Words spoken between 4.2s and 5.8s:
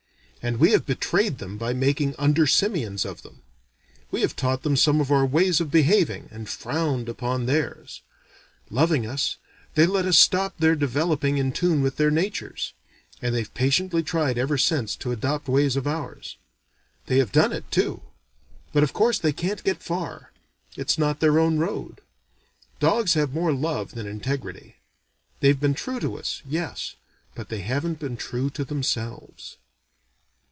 have taught them some of our own ways of